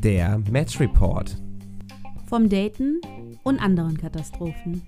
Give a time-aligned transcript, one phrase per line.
[0.00, 1.36] Der Match Report.
[2.28, 3.00] Vom Daten
[3.42, 4.82] und anderen Katastrophen.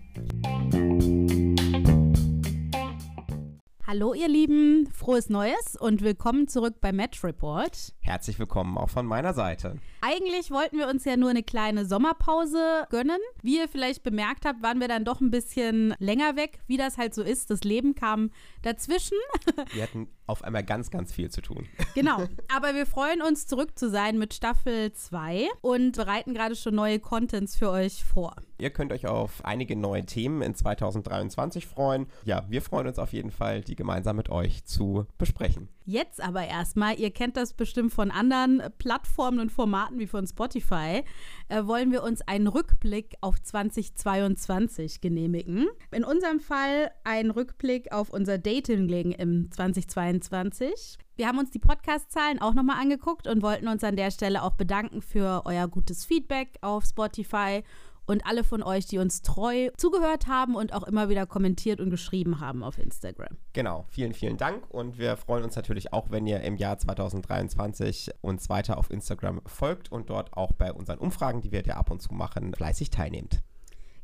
[3.84, 7.92] Hallo ihr Lieben, frohes Neues und willkommen zurück bei Match Report.
[8.00, 9.76] Herzlich willkommen auch von meiner Seite.
[10.06, 13.16] Eigentlich wollten wir uns ja nur eine kleine Sommerpause gönnen.
[13.40, 16.98] Wie ihr vielleicht bemerkt habt, waren wir dann doch ein bisschen länger weg, wie das
[16.98, 17.48] halt so ist.
[17.48, 19.16] Das Leben kam dazwischen.
[19.72, 21.66] Wir hatten auf einmal ganz, ganz viel zu tun.
[21.94, 26.74] Genau, aber wir freuen uns zurück zu sein mit Staffel 2 und bereiten gerade schon
[26.74, 28.34] neue Contents für euch vor.
[28.58, 32.06] Ihr könnt euch auf einige neue Themen in 2023 freuen.
[32.24, 35.68] Ja, wir freuen uns auf jeden Fall, die gemeinsam mit euch zu besprechen.
[35.84, 41.02] Jetzt aber erstmal, ihr kennt das bestimmt von anderen Plattformen und Formaten wie von Spotify,
[41.48, 45.66] äh, wollen wir uns einen Rückblick auf 2022 genehmigen.
[45.90, 50.98] In unserem Fall ein Rückblick auf unser Dating-Leben im 2022.
[51.16, 54.54] Wir haben uns die Podcast-Zahlen auch nochmal angeguckt und wollten uns an der Stelle auch
[54.54, 57.62] bedanken für euer gutes Feedback auf Spotify
[58.06, 61.90] und alle von euch, die uns treu zugehört haben und auch immer wieder kommentiert und
[61.90, 63.36] geschrieben haben auf Instagram.
[63.52, 68.10] Genau, vielen, vielen Dank und wir freuen uns natürlich auch, wenn ihr im Jahr 2023
[68.20, 71.90] uns weiter auf Instagram folgt und dort auch bei unseren Umfragen, die wir ja ab
[71.90, 73.40] und zu machen, fleißig teilnehmt.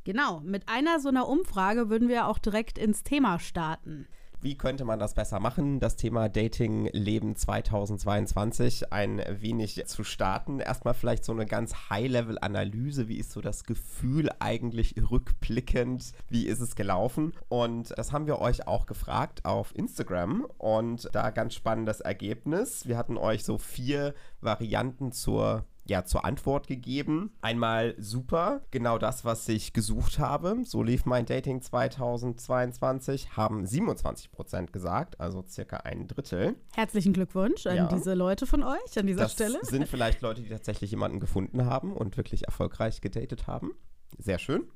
[0.04, 4.08] Genau, mit einer so einer Umfrage würden wir auch direkt ins Thema starten.
[4.42, 5.80] Wie könnte man das besser machen?
[5.80, 10.60] Das Thema Dating-Leben 2022 ein wenig zu starten.
[10.60, 13.06] Erstmal vielleicht so eine ganz High-Level-Analyse.
[13.06, 16.14] Wie ist so das Gefühl eigentlich rückblickend?
[16.30, 17.34] Wie ist es gelaufen?
[17.50, 20.46] Und das haben wir euch auch gefragt auf Instagram.
[20.56, 22.88] Und da ganz spannendes Ergebnis.
[22.88, 27.32] Wir hatten euch so vier Varianten zur ja, zur Antwort gegeben.
[27.42, 30.62] Einmal super, genau das, was ich gesucht habe.
[30.64, 36.54] So lief mein Dating 2022, haben 27% gesagt, also circa ein Drittel.
[36.74, 37.88] Herzlichen Glückwunsch an ja.
[37.88, 39.58] diese Leute von euch an dieser das Stelle.
[39.62, 43.72] sind vielleicht Leute, die tatsächlich jemanden gefunden haben und wirklich erfolgreich gedatet haben.
[44.16, 44.62] Sehr schön.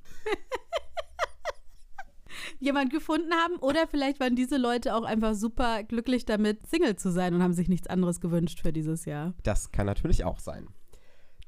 [2.59, 7.13] jemand gefunden haben oder vielleicht waren diese Leute auch einfach super glücklich damit, Single zu
[7.13, 9.35] sein und haben sich nichts anderes gewünscht für dieses Jahr.
[9.45, 10.69] Das kann natürlich auch sein.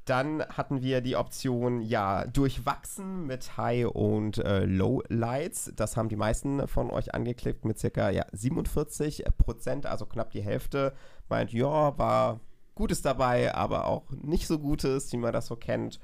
[0.07, 5.73] Dann hatten wir die Option, ja, durchwachsen mit High und äh, Low Lights.
[5.75, 10.41] Das haben die meisten von euch angeklickt mit circa ja, 47 Prozent, also knapp die
[10.41, 10.93] Hälfte.
[11.27, 12.39] Meint, ja, war
[12.73, 15.99] Gutes dabei, aber auch nicht so Gutes, wie man das so kennt.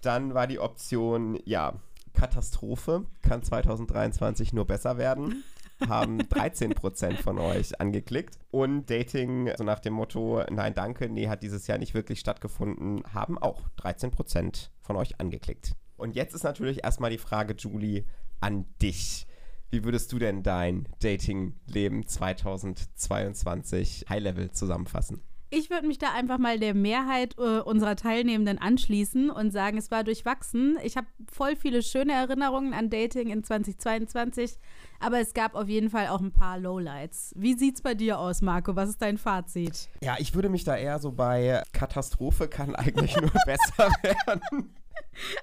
[0.00, 1.74] Dann war die Option, ja,
[2.14, 5.44] Katastrophe, kann 2023 nur besser werden
[5.88, 8.38] haben 13% von euch angeklickt.
[8.50, 13.02] Und Dating, so nach dem Motto, nein, danke, nee, hat dieses Jahr nicht wirklich stattgefunden,
[13.12, 15.72] haben auch 13% von euch angeklickt.
[15.96, 18.04] Und jetzt ist natürlich erstmal die Frage, Julie,
[18.40, 19.26] an dich.
[19.70, 25.22] Wie würdest du denn dein Dating-Leben 2022 High-Level zusammenfassen?
[25.56, 29.92] Ich würde mich da einfach mal der Mehrheit äh, unserer Teilnehmenden anschließen und sagen, es
[29.92, 30.78] war durchwachsen.
[30.82, 34.58] Ich habe voll viele schöne Erinnerungen an Dating in 2022,
[35.04, 37.34] aber es gab auf jeden Fall auch ein paar Lowlights.
[37.36, 38.74] Wie sieht's bei dir aus, Marco?
[38.74, 39.90] Was ist dein Fazit?
[40.02, 44.74] Ja, ich würde mich da eher so bei Katastrophe kann eigentlich nur besser werden.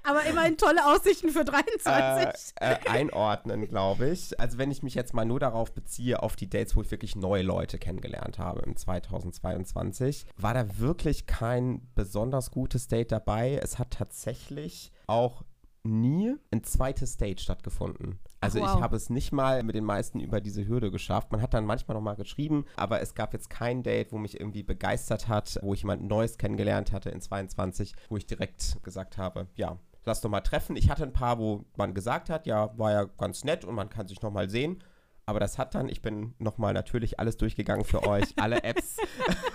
[0.04, 2.56] Aber immerhin tolle Aussichten für 23.
[2.60, 4.38] Äh, äh, einordnen, glaube ich.
[4.40, 7.16] Also wenn ich mich jetzt mal nur darauf beziehe, auf die Dates, wo ich wirklich
[7.16, 13.60] neue Leute kennengelernt habe im 2022, war da wirklich kein besonders gutes Date dabei.
[13.62, 15.44] Es hat tatsächlich auch
[15.84, 18.20] nie ein zweites Date stattgefunden.
[18.42, 18.76] Also wow.
[18.76, 21.32] ich habe es nicht mal mit den meisten über diese Hürde geschafft.
[21.32, 24.40] Man hat dann manchmal noch mal geschrieben, aber es gab jetzt kein Date, wo mich
[24.40, 29.20] irgendwie begeistert hat, wo ich jemand Neues kennengelernt hatte in 22, wo ich direkt gesagt
[29.20, 30.76] habe, ja, lass doch mal treffen.
[30.76, 33.90] Ich hatte ein paar, wo man gesagt hat, ja, war ja ganz nett und man
[33.90, 34.84] kann sich noch mal sehen.
[35.28, 38.98] Aber das hat dann, ich bin nochmal natürlich alles durchgegangen für euch, alle Apps,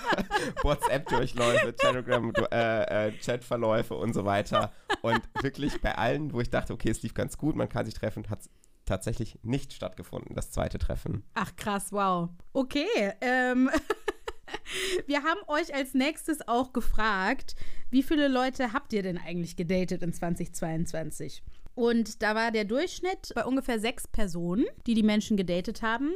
[0.62, 4.72] WhatsApp-Durchläufe, Telegram, äh, äh, und so weiter.
[5.02, 7.94] Und wirklich bei allen, wo ich dachte, okay, es lief ganz gut, man kann sich
[7.94, 8.50] treffen, hat es
[8.86, 11.24] tatsächlich nicht stattgefunden, das zweite Treffen.
[11.34, 12.30] Ach krass, wow.
[12.52, 12.86] Okay,
[13.20, 13.70] ähm.
[15.06, 17.56] Wir haben euch als nächstes auch gefragt,
[17.90, 21.42] wie viele Leute habt ihr denn eigentlich gedatet in 2022?
[21.74, 26.12] Und da war der Durchschnitt bei ungefähr sechs Personen, die die Menschen gedatet haben.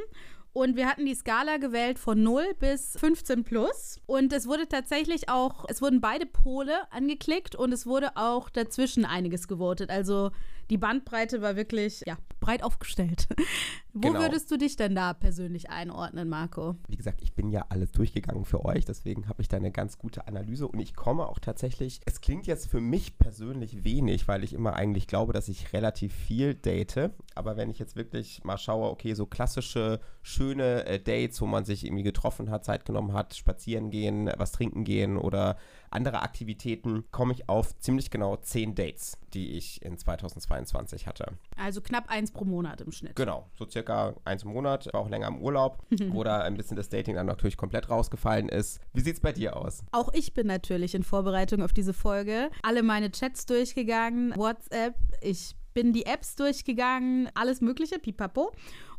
[0.52, 4.00] Und wir hatten die Skala gewählt von 0 bis 15 plus.
[4.06, 9.04] Und es wurde tatsächlich auch, es wurden beide Pole angeklickt und es wurde auch dazwischen
[9.04, 9.90] einiges gewotet.
[9.90, 10.30] Also
[10.70, 13.28] die Bandbreite war wirklich, ja, breit aufgestellt.
[13.92, 14.20] Wo Genau.
[14.20, 16.76] würdest du dich denn da persönlich einordnen, Marco?
[16.88, 19.98] Wie gesagt, ich bin ja alles durchgegangen für euch, deswegen habe ich da eine ganz
[19.98, 24.44] gute Analyse und ich komme auch tatsächlich, es klingt jetzt für mich persönlich wenig, weil
[24.44, 28.58] ich immer eigentlich glaube, dass ich relativ viel date, aber wenn ich jetzt wirklich mal
[28.58, 33.12] schaue, okay, so klassische, schöne äh, Dates, wo man sich irgendwie getroffen hat, Zeit genommen
[33.12, 35.56] hat, spazieren gehen, was trinken gehen oder
[35.90, 41.32] andere Aktivitäten, komme ich auf ziemlich genau zehn Dates, die ich in 2022 hatte.
[41.56, 43.16] Also knapp eins pro Monat im Schnitt.
[43.16, 46.76] Genau, so circa eins im Monat, war auch länger im Urlaub, wo da ein bisschen
[46.76, 48.80] das Dating dann natürlich komplett rausgefallen ist.
[48.92, 49.82] Wie sieht's bei dir aus?
[49.92, 55.56] Auch ich bin natürlich in Vorbereitung auf diese Folge alle meine Chats durchgegangen, WhatsApp, ich
[55.74, 58.52] bin die Apps durchgegangen, alles Mögliche, pipapo.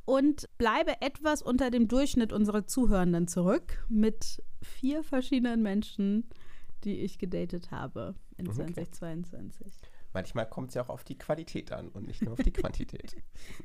[0.05, 6.27] Und bleibe etwas unter dem Durchschnitt unserer Zuhörenden zurück mit vier verschiedenen Menschen,
[6.83, 8.65] die ich gedatet habe in Okay.
[8.73, 9.73] 2022.
[10.13, 13.15] Manchmal kommt es ja auch auf die Qualität an und nicht nur auf die Quantität.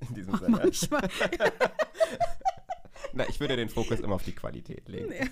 [0.08, 0.50] In diesem Sinne.
[0.50, 1.08] Manchmal.
[3.12, 5.12] Na, ich würde den Fokus immer auf die Qualität legen.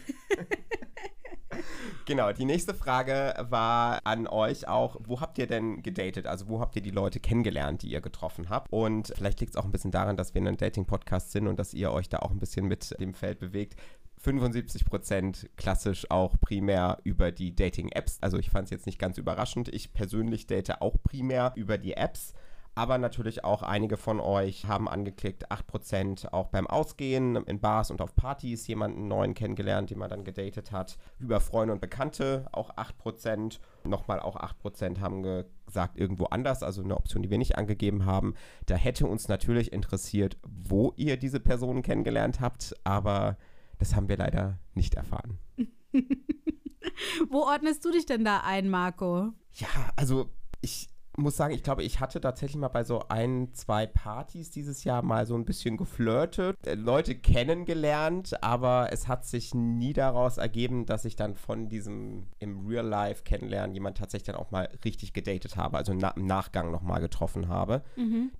[2.07, 6.27] Genau, die nächste Frage war an euch auch, wo habt ihr denn gedatet?
[6.27, 8.71] Also wo habt ihr die Leute kennengelernt, die ihr getroffen habt?
[8.73, 11.59] Und vielleicht liegt es auch ein bisschen daran, dass wir in einem Dating-Podcast sind und
[11.59, 13.77] dass ihr euch da auch ein bisschen mit dem Feld bewegt.
[14.25, 18.19] 75% klassisch auch primär über die Dating-Apps.
[18.21, 19.69] Also ich fand es jetzt nicht ganz überraschend.
[19.69, 22.35] Ich persönlich date auch primär über die Apps.
[22.77, 28.01] Aber natürlich auch einige von euch haben angeklickt, 8% auch beim Ausgehen, in Bars und
[28.01, 30.99] auf Partys jemanden neuen kennengelernt, den man dann gedatet hat.
[31.21, 33.61] Über Freunde und Bekannte auch 8%.
[33.85, 38.35] Nochmal auch 8% haben gesagt, irgendwo anders, also eine Option, die wir nicht angegeben haben.
[38.67, 43.37] Da hätte uns natürlich interessiert, wo ihr diese Personen kennengelernt habt, aber
[43.79, 45.39] das haben wir leider nicht erfahren.
[47.31, 49.33] Wo ordnest du dich denn da ein, Marco?
[49.55, 50.31] Ja, also
[50.61, 54.85] ich muss sagen, ich glaube, ich hatte tatsächlich mal bei so ein, zwei Partys dieses
[54.85, 60.39] Jahr mal so ein bisschen geflirtet, äh, Leute kennengelernt, aber es hat sich nie daraus
[60.39, 64.69] ergeben, dass ich dann von diesem im Real Life kennenlernen jemand tatsächlich dann auch mal
[64.85, 67.83] richtig gedatet habe, also na, im Nachgang nochmal getroffen habe.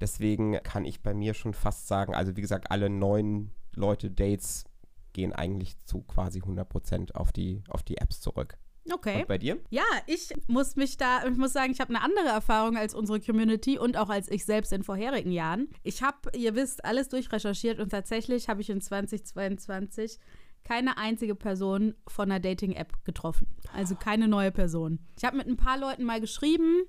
[0.01, 4.65] Deswegen kann ich bei mir schon fast sagen, also wie gesagt, alle neun Leute Dates
[5.15, 8.59] gehen eigentlich zu quasi 100% auf die, auf die Apps zurück.
[8.93, 9.21] Okay.
[9.21, 9.59] Und bei dir?
[9.71, 13.19] Ja, ich muss mich da, ich muss sagen, ich habe eine andere Erfahrung als unsere
[13.19, 15.69] Community und auch als ich selbst in vorherigen Jahren.
[15.83, 20.19] Ich habe, ihr wisst, alles durchrecherchiert und tatsächlich habe ich in 2022
[20.65, 23.47] keine einzige Person von einer Dating-App getroffen.
[23.73, 24.99] Also keine neue Person.
[25.17, 26.83] Ich habe mit ein paar Leuten mal geschrieben,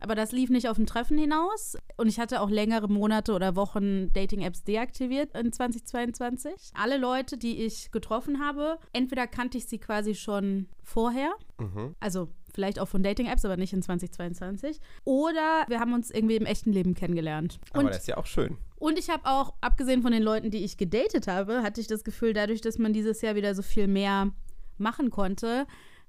[0.00, 1.76] aber das lief nicht auf ein Treffen hinaus.
[1.96, 6.52] Und ich hatte auch längere Monate oder Wochen Dating-Apps deaktiviert in 2022.
[6.74, 11.94] Alle Leute, die ich getroffen habe, entweder kannte ich sie quasi schon vorher, Mhm.
[12.00, 14.78] also vielleicht auch von Dating-Apps, aber nicht in 2022.
[15.04, 17.58] Oder wir haben uns irgendwie im echten Leben kennengelernt.
[17.70, 18.56] Aber Und, das ist ja auch schön.
[18.78, 22.02] und ich habe auch, abgesehen von den Leuten, die ich gedatet habe, hatte ich das
[22.04, 24.30] Gefühl, dadurch, dass man dieses Jahr wieder so viel mehr
[24.78, 25.66] machen konnte,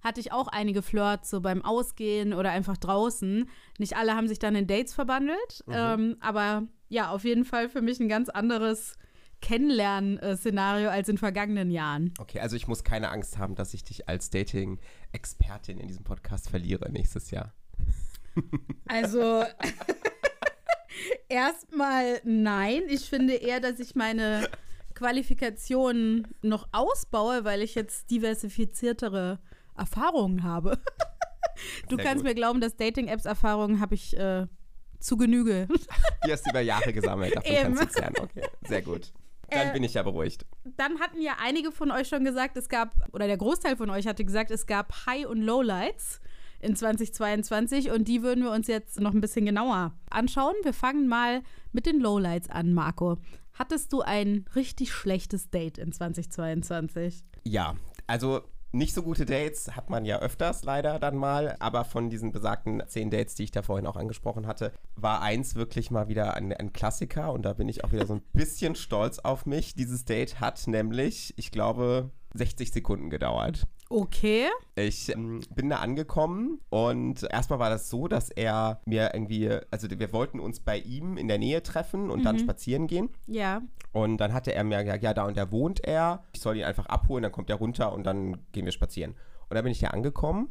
[0.07, 3.49] hatte ich auch einige Flirts so beim Ausgehen oder einfach draußen.
[3.77, 7.81] Nicht alle haben sich dann in Dates verbandelt, ähm, aber ja, auf jeden Fall für
[7.81, 8.95] mich ein ganz anderes
[9.41, 12.13] Kennenlernen-Szenario als in vergangenen Jahren.
[12.19, 16.49] Okay, also ich muss keine Angst haben, dass ich dich als Dating-Expertin in diesem Podcast
[16.49, 17.53] verliere nächstes Jahr.
[18.85, 19.43] Also
[21.29, 22.83] erstmal nein.
[22.87, 24.47] Ich finde eher, dass ich meine
[24.93, 29.39] Qualifikationen noch ausbaue, weil ich jetzt diversifiziertere
[29.77, 30.79] Erfahrungen habe.
[31.89, 32.25] Du Sehr kannst gut.
[32.25, 34.45] mir glauben, dass Dating-Apps-Erfahrungen habe ich äh,
[34.99, 35.67] zu Genüge.
[36.25, 37.73] Die hast du über Jahre gesammelt, davon Eben.
[37.75, 38.13] kannst du zehren.
[38.21, 39.11] Okay, sehr gut.
[39.49, 40.45] Dann Äh, bin ich ja beruhigt.
[40.77, 44.05] Dann hatten ja einige von euch schon gesagt, es gab, oder der Großteil von euch
[44.05, 46.21] hatte gesagt, es gab High- und Lowlights
[46.59, 50.53] in 2022 und die würden wir uns jetzt noch ein bisschen genauer anschauen.
[50.61, 51.41] Wir fangen mal
[51.71, 53.17] mit den Lowlights an, Marco.
[53.53, 57.23] Hattest du ein richtig schlechtes Date in 2022?
[57.45, 62.09] Ja, also nicht so gute Dates hat man ja öfters leider dann mal, aber von
[62.09, 66.07] diesen besagten zehn Dates, die ich da vorhin auch angesprochen hatte, war eins wirklich mal
[66.09, 69.45] wieder ein, ein Klassiker und da bin ich auch wieder so ein bisschen stolz auf
[69.45, 69.73] mich.
[69.75, 73.67] Dieses Date hat nämlich, ich glaube, 60 Sekunden gedauert.
[73.89, 74.47] Okay.
[74.75, 79.87] Ich ähm, bin da angekommen und erstmal war das so, dass er mir irgendwie, also
[79.89, 83.09] wir wollten uns bei ihm in der Nähe treffen und dann spazieren gehen.
[83.27, 83.61] Ja.
[83.93, 86.23] Und dann hatte er mir gesagt, ja, da und da wohnt er.
[86.33, 89.11] Ich soll ihn einfach abholen, dann kommt er runter und dann gehen wir spazieren.
[89.49, 90.49] Und dann bin ich hier angekommen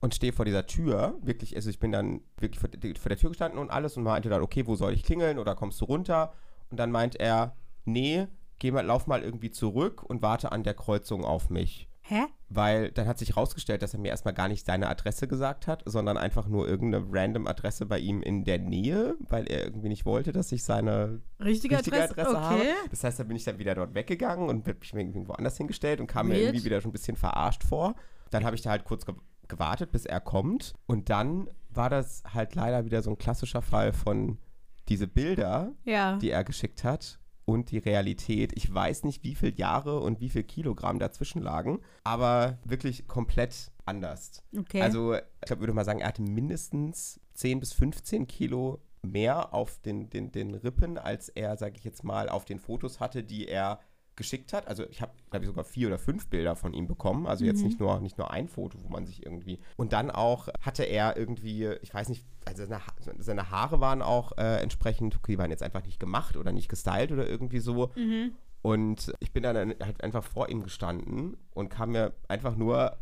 [0.00, 1.16] und stehe vor dieser Tür.
[1.22, 4.02] Wirklich, also ich bin dann wirklich vor, der- vor der Tür gestanden und alles und
[4.02, 6.32] meinte dann, okay, wo soll ich klingeln oder kommst du runter?
[6.70, 7.54] Und dann meint er,
[7.86, 8.26] nee,
[8.58, 11.87] geh mal, lauf mal irgendwie zurück und warte an der Kreuzung auf mich.
[12.08, 12.24] Hä?
[12.48, 15.82] Weil dann hat sich rausgestellt, dass er mir erstmal gar nicht seine Adresse gesagt hat,
[15.84, 20.06] sondern einfach nur irgendeine random Adresse bei ihm in der Nähe, weil er irgendwie nicht
[20.06, 22.18] wollte, dass ich seine Richtige, richtige Adresse?
[22.18, 22.54] Adresse, habe.
[22.60, 22.72] okay.
[22.90, 25.58] Das heißt, da bin ich dann wieder dort weggegangen und hab mich mir irgendwo anders
[25.58, 26.44] hingestellt und kam mir Weird.
[26.46, 27.94] irgendwie wieder schon ein bisschen verarscht vor.
[28.30, 29.14] Dann habe ich da halt kurz ge
[29.48, 30.74] gewartet, bis er kommt.
[30.86, 34.36] Und dann war das halt leider wieder so ein klassischer Fall von
[34.90, 36.16] diese Bilder, Ja.
[36.18, 38.52] die er geschickt hat und die Realität.
[38.54, 43.72] Ich weiß nicht, wie viele Jahre und wie viel Kilogramm dazwischen lagen, aber wirklich komplett
[43.86, 44.42] anders.
[44.54, 44.82] Okay.
[44.82, 49.80] Also, ich glaube, würde mal sagen, er hatte mindestens 10 bis 15 Kilo mehr auf
[49.80, 53.48] den, den, den Rippen, als er, sage ich jetzt mal, auf den Fotos hatte, die
[53.48, 53.80] er
[54.18, 54.68] geschickt hat.
[54.68, 57.26] Also ich habe, glaube ich, sogar vier oder fünf Bilder von ihm bekommen.
[57.26, 59.58] Also jetzt nicht nur, nicht nur ein Foto, wo man sich irgendwie.
[59.76, 64.02] Und dann auch hatte er irgendwie, ich weiß nicht, also seine, Ha- seine Haare waren
[64.02, 67.60] auch äh, entsprechend, okay, die waren jetzt einfach nicht gemacht oder nicht gestylt oder irgendwie
[67.60, 67.90] so.
[68.62, 72.98] Und ich bin dann halt einfach vor ihm gestanden und kam mir einfach nur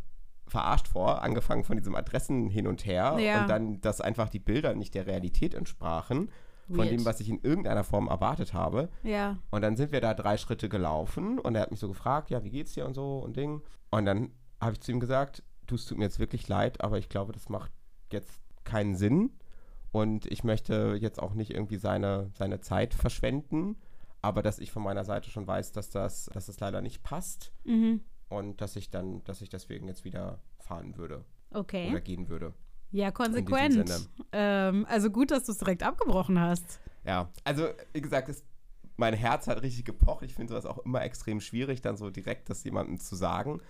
[0.49, 3.41] verarscht vor, angefangen von diesem Adressen hin und her Ja.
[3.41, 6.31] und dann, dass einfach die Bilder nicht der Realität entsprachen,
[6.75, 8.89] von dem, was ich in irgendeiner Form erwartet habe.
[9.03, 9.37] ja.
[9.51, 12.43] Und dann sind wir da drei Schritte gelaufen und er hat mich so gefragt, ja,
[12.45, 13.63] wie geht's dir und so und Ding.
[13.91, 14.31] Und dann
[14.61, 17.33] habe ich zu ihm gesagt, du, es tut mir jetzt wirklich leid, aber ich glaube,
[17.33, 17.71] das macht
[18.13, 19.31] jetzt keinen Sinn.
[19.93, 23.77] Und ich möchte jetzt auch nicht irgendwie seine, seine Zeit verschwenden,
[24.21, 27.53] aber dass ich von meiner Seite schon weiß, dass das, dass das leider nicht passt
[27.65, 28.01] Mhm.
[28.29, 31.91] und dass ich dann, dass ich deswegen jetzt wieder fahren würde Okay.
[31.91, 32.53] oder gehen würde.
[32.93, 34.09] Ja, konsequent.
[34.33, 36.81] Ähm, also gut, dass du es direkt abgebrochen hast.
[37.05, 38.45] Ja, also wie gesagt, es,
[38.97, 40.25] mein Herz hat richtig gepocht.
[40.25, 43.61] Ich finde sowas auch immer extrem schwierig, dann so direkt das jemandem zu sagen.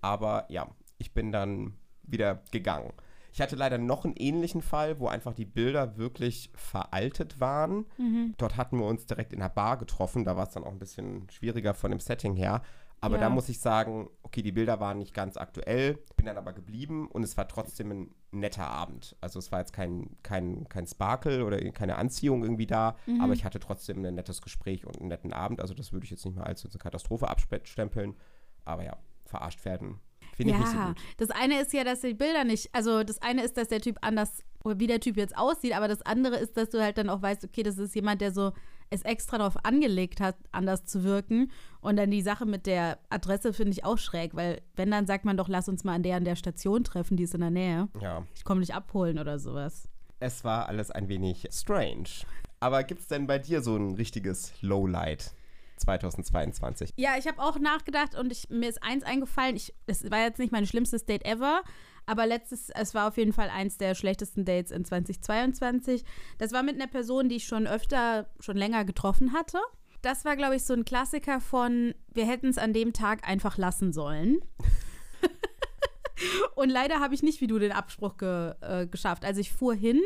[0.00, 0.68] Aber ja,
[0.98, 2.92] ich bin dann wieder gegangen.
[3.32, 7.84] Ich hatte leider noch einen ähnlichen Fall, wo einfach die Bilder wirklich veraltet waren.
[8.38, 10.24] Dort hatten wir uns direkt in der Bar getroffen.
[10.24, 12.62] Da war es dann auch ein bisschen schwieriger von dem Setting her.
[13.00, 13.22] Aber Ja.
[13.22, 17.08] da muss ich sagen, okay, die Bilder waren nicht ganz aktuell, bin dann aber geblieben
[17.08, 19.14] und es war trotzdem ein netter Abend.
[19.20, 23.44] Also es war jetzt kein, kein, kein Sparkle oder keine Anziehung irgendwie da, aber ich
[23.44, 25.60] hatte trotzdem ein nettes Gespräch und einen netten Abend.
[25.60, 28.14] Also das würde ich jetzt nicht mal als eine Katastrophe abstempeln.
[28.64, 30.00] Aber ja, verarscht werden.
[30.34, 30.98] Finde ich nicht so Ja, gut.
[31.18, 33.98] das eine ist ja, dass die Bilder nicht, also das eine ist, dass der Typ
[34.00, 37.08] anders, oder wie der Typ jetzt aussieht, aber das andere ist, dass du halt dann
[37.10, 38.52] auch weißt, okay, das ist jemand, der so
[38.90, 41.50] es extra darauf angelegt hat, anders zu wirken.
[41.80, 45.24] Und dann die Sache mit der Adresse finde ich auch schräg, weil wenn, dann sagt
[45.24, 47.50] man doch, lass uns mal an der an der Station treffen, die ist in der
[47.50, 47.88] Nähe.
[48.00, 49.88] Ja, Ich komme dich abholen oder sowas.
[50.20, 52.08] es war alles ein wenig strange.
[52.60, 55.34] Aber gibt es denn bei dir so ein richtiges Lowlight
[55.76, 56.90] 2022?
[56.96, 59.56] Ja, ich habe auch nachgedacht und ich, mir ist eins eingefallen.
[59.56, 61.62] Ich, das war jetzt nicht mein schlimmstes Date ever,
[62.06, 66.04] aber letztes, es war auf jeden Fall eins der schlechtesten Dates in 2022.
[66.38, 69.58] Das war mit einer Person, die ich schon öfter, schon länger getroffen hatte.
[70.02, 73.58] Das war, glaube ich, so ein Klassiker von, wir hätten es an dem Tag einfach
[73.58, 74.38] lassen sollen.
[76.54, 79.24] und leider habe ich nicht wie du den Abspruch ge, äh, geschafft.
[79.24, 80.00] Also ich fuhr hin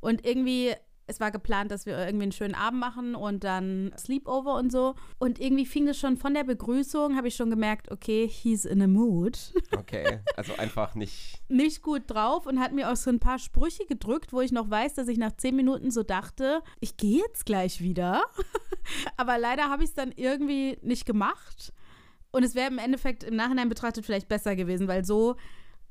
[0.00, 0.74] und irgendwie,
[1.08, 4.94] es war geplant, dass wir irgendwie einen schönen Abend machen und dann Sleepover und so.
[5.18, 8.80] Und irgendwie fing das schon von der Begrüßung, habe ich schon gemerkt, okay, he's in
[8.82, 9.52] a mood.
[9.78, 11.40] Okay, also einfach nicht.
[11.48, 14.68] Nicht gut drauf und hat mir auch so ein paar Sprüche gedrückt, wo ich noch
[14.68, 18.22] weiß, dass ich nach zehn Minuten so dachte, ich gehe jetzt gleich wieder.
[19.16, 21.72] Aber leider habe ich es dann irgendwie nicht gemacht.
[22.32, 25.36] Und es wäre im Endeffekt im Nachhinein betrachtet vielleicht besser gewesen, weil so,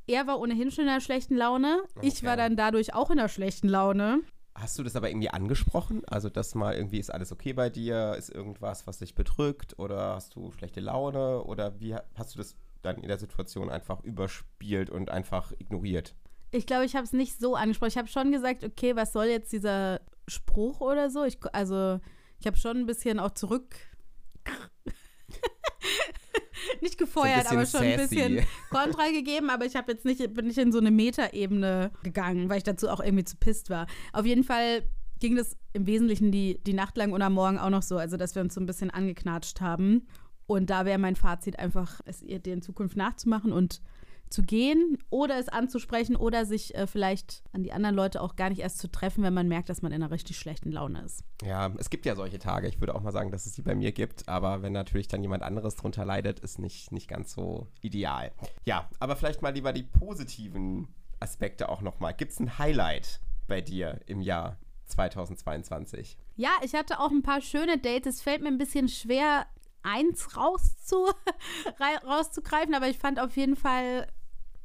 [0.05, 1.81] er war ohnehin schon in einer schlechten Laune.
[2.01, 2.25] Ich Okay.
[2.27, 4.19] war dann dadurch auch in einer schlechten Laune.
[4.59, 6.01] Hast du das aber irgendwie angesprochen?
[6.07, 8.15] Also, dass mal irgendwie ist alles okay bei dir?
[8.17, 9.77] Ist irgendwas, was dich bedrückt?
[9.77, 11.43] Oder hast du schlechte Laune?
[11.43, 16.15] Oder wie ha- hast du das dann in der Situation einfach überspielt und einfach ignoriert?
[16.49, 17.89] Ich glaube, ich habe es nicht so angesprochen.
[17.89, 21.23] Ich habe schon gesagt, okay, was soll jetzt dieser Spruch oder so?
[21.23, 21.99] Ich, also,
[22.39, 23.75] ich habe schon ein bisschen auch zurück.
[26.81, 28.15] nicht gefeuert, So ein aber schon ein sassy.
[28.15, 32.49] bisschen Kontra gegeben, aber ich habe jetzt nicht, bin nicht in so eine Metaebene gegangen,
[32.49, 33.87] weil ich dazu auch irgendwie zu pisst war.
[34.13, 34.83] Auf jeden Fall
[35.19, 38.17] ging das im Wesentlichen die, die Nacht lang und am Morgen auch noch so, also
[38.17, 40.07] dass wir uns so ein bisschen angeknatscht haben.
[40.45, 43.81] Und da wäre mein Fazit einfach, es ihr in Zukunft nachzumachen und
[44.29, 48.49] zu gehen oder es anzusprechen oder sich äh, vielleicht an die anderen Leute auch gar
[48.49, 51.23] nicht erst zu treffen, wenn man merkt, dass man in einer richtig schlechten Laune ist.
[51.43, 52.67] Ja, es gibt ja solche Tage.
[52.67, 54.27] Ich würde auch mal sagen, dass es die bei mir gibt.
[54.27, 58.31] Aber wenn natürlich dann jemand anderes drunter leidet, ist nicht, nicht ganz so ideal.
[58.65, 60.87] Ja, aber vielleicht mal lieber die positiven
[61.19, 62.13] Aspekte auch nochmal.
[62.13, 66.17] Gibt es ein Highlight bei dir im Jahr 2022?
[66.35, 68.15] Ja, ich hatte auch ein paar schöne Dates.
[68.17, 69.45] Es fällt mir ein bisschen schwer,
[69.83, 71.07] eins rauszu
[71.79, 74.07] rei- rauszugreifen, aber ich fand auf jeden Fall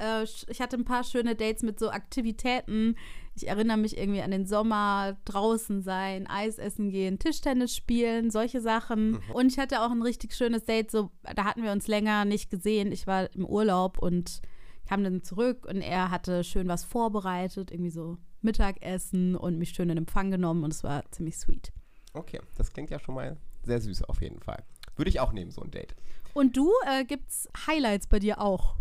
[0.02, 2.96] Äh, ich hatte ein paar schöne Dates mit so Aktivitäten.
[3.34, 8.60] Ich erinnere mich irgendwie an den Sommer, draußen sein, Eis essen gehen, Tischtennis spielen, solche
[8.60, 9.12] Sachen.
[9.12, 9.20] Mhm.
[9.32, 10.90] Und ich hatte auch ein richtig schönes Date.
[10.90, 12.92] So, da hatten wir uns länger nicht gesehen.
[12.92, 14.42] Ich war im Urlaub und
[14.86, 19.88] kam dann zurück und er hatte schön was vorbereitet, irgendwie so Mittagessen und mich schön
[19.88, 21.72] in Empfang genommen und es war ziemlich sweet.
[22.12, 24.64] Okay, das klingt ja schon mal sehr süß auf jeden Fall.
[24.96, 25.94] Würde ich auch nehmen, so ein Date.
[26.34, 28.76] Und du, äh, es Highlights bei dir auch?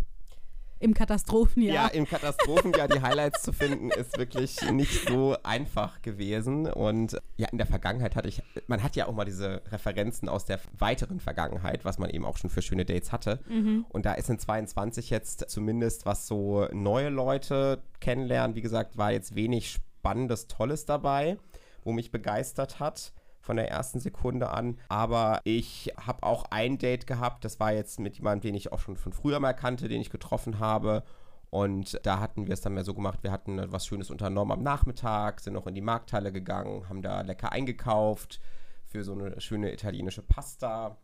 [0.82, 1.74] Im Katastrophenjahr.
[1.74, 6.66] Ja, im Katastrophenjahr die Highlights zu finden, ist wirklich nicht so einfach gewesen.
[6.66, 10.44] Und ja, in der Vergangenheit hatte ich, man hat ja auch mal diese Referenzen aus
[10.44, 13.38] der weiteren Vergangenheit, was man eben auch schon für schöne Dates hatte.
[13.48, 13.86] Mhm.
[13.90, 19.12] Und da ist in 22 jetzt zumindest, was so neue Leute kennenlernen, wie gesagt, war
[19.12, 21.38] jetzt wenig Spannendes, Tolles dabei,
[21.84, 23.12] wo mich begeistert hat
[23.42, 24.78] von der ersten Sekunde an.
[24.88, 28.78] Aber ich habe auch ein Date gehabt, das war jetzt mit jemandem, den ich auch
[28.78, 31.02] schon von früher mal kannte, den ich getroffen habe.
[31.50, 34.62] Und da hatten wir es dann mehr so gemacht, wir hatten was Schönes unternommen am
[34.62, 38.40] Nachmittag, sind noch in die Markthalle gegangen, haben da lecker eingekauft
[38.86, 40.96] für so eine schöne italienische Pasta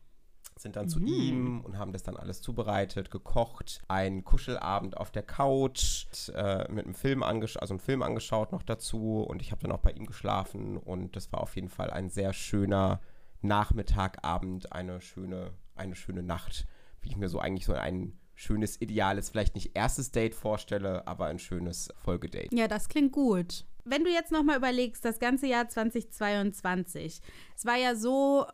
[0.62, 0.90] sind dann mhm.
[0.90, 6.70] zu ihm und haben das dann alles zubereitet, gekocht, einen Kuschelabend auf der Couch äh,
[6.70, 9.80] mit einem Film angeschaut, also einen Film angeschaut noch dazu und ich habe dann auch
[9.80, 13.00] bei ihm geschlafen und das war auf jeden Fall ein sehr schöner
[13.40, 16.66] Nachmittag, Abend, eine schöne, eine schöne Nacht,
[17.02, 21.26] wie ich mir so eigentlich so ein schönes, ideales, vielleicht nicht erstes Date vorstelle, aber
[21.26, 22.54] ein schönes Folgedate.
[22.54, 23.64] Ja, das klingt gut.
[23.84, 27.20] Wenn du jetzt nochmal überlegst, das ganze Jahr 2022,
[27.56, 28.46] es war ja so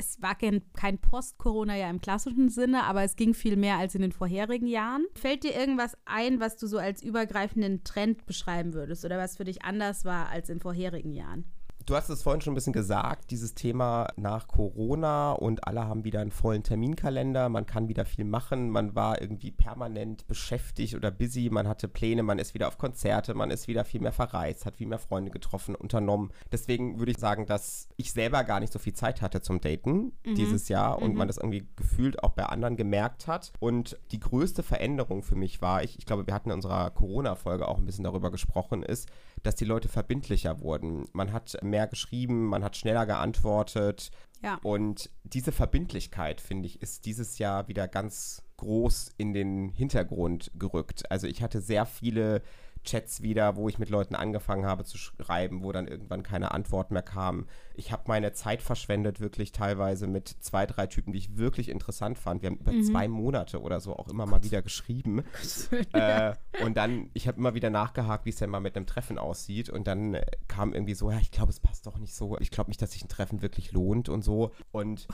[0.00, 0.62] es war kein,
[0.98, 5.06] Post-Corona ja im klassischen Sinne, aber es ging viel mehr als in den vorherigen Jahren.
[5.14, 9.44] Fällt dir irgendwas ein, was du so als übergreifenden Trend beschreiben würdest oder was für
[9.44, 11.44] dich anders war als in vorherigen Jahren?
[11.86, 16.04] Du hast es vorhin schon ein bisschen gesagt, dieses Thema nach Corona und alle haben
[16.04, 21.10] wieder einen vollen Terminkalender, man kann wieder viel machen, man war irgendwie permanent beschäftigt oder
[21.10, 24.66] busy, man hatte Pläne, man ist wieder auf Konzerte, man ist wieder viel mehr verreist,
[24.66, 26.30] hat viel mehr Freunde getroffen, unternommen.
[26.52, 30.12] Deswegen würde ich sagen, dass ich selber gar nicht so viel Zeit hatte zum Daten
[30.24, 30.34] mhm.
[30.34, 31.18] dieses Jahr und mhm.
[31.18, 33.52] man das irgendwie gefühlt auch bei anderen gemerkt hat.
[33.58, 37.66] Und die größte Veränderung für mich war, ich, ich glaube, wir hatten in unserer Corona-Folge
[37.66, 39.08] auch ein bisschen darüber gesprochen, ist,
[39.42, 41.08] dass die Leute verbindlicher wurden.
[41.12, 44.10] Man hat mehr geschrieben, man hat schneller geantwortet.
[44.42, 44.58] Ja.
[44.62, 51.10] Und diese Verbindlichkeit, finde ich, ist dieses Jahr wieder ganz groß in den Hintergrund gerückt.
[51.10, 52.42] Also ich hatte sehr viele
[52.84, 56.90] Chats wieder, wo ich mit Leuten angefangen habe zu schreiben, wo dann irgendwann keine Antwort
[56.90, 57.46] mehr kam.
[57.74, 62.18] Ich habe meine Zeit verschwendet, wirklich teilweise mit zwei, drei Typen, die ich wirklich interessant
[62.18, 62.42] fand.
[62.42, 62.84] Wir haben über mhm.
[62.84, 65.24] zwei Monate oder so auch immer mal wieder geschrieben.
[65.92, 66.34] äh,
[66.64, 69.68] und dann, ich habe immer wieder nachgehakt, wie es denn mal mit einem Treffen aussieht.
[69.68, 72.38] Und dann äh, kam irgendwie so, ja, ich glaube, es passt doch nicht so.
[72.38, 74.52] Ich glaube nicht, dass sich ein Treffen wirklich lohnt und so.
[74.72, 75.06] Und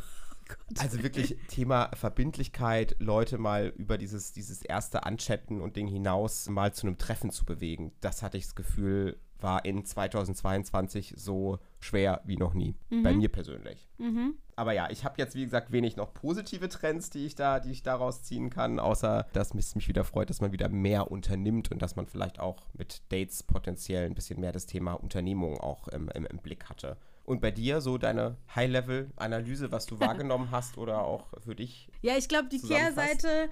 [0.49, 0.59] Gott.
[0.79, 6.73] Also wirklich Thema Verbindlichkeit, Leute mal über dieses, dieses erste Anchatten und Ding hinaus mal
[6.73, 7.93] zu einem Treffen zu bewegen.
[8.01, 12.75] Das hatte ich das Gefühl, war in 2022 so schwer wie noch nie.
[12.91, 13.03] Mhm.
[13.03, 13.89] Bei mir persönlich.
[13.99, 14.35] Mhm.
[14.57, 17.71] Aber ja, ich habe jetzt, wie gesagt, wenig noch positive Trends, die ich da, die
[17.71, 21.71] ich daraus ziehen kann, außer dass es mich wieder freut, dass man wieder mehr unternimmt
[21.71, 25.89] und dass man vielleicht auch mit Dates potenziell ein bisschen mehr das Thema Unternehmung auch
[25.89, 26.97] im, im, im Blick hatte.
[27.27, 31.89] Und bei dir so deine High-Level-Analyse, was du wahrgenommen hast oder auch für dich?
[32.01, 33.51] Ja, ich glaube, die Kehrseite,